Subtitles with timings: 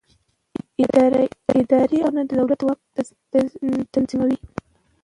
[0.83, 1.65] اداري حقوق
[2.15, 2.79] د دولت واک
[3.93, 4.37] تنظیموي.